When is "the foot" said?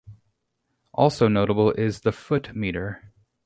1.99-2.55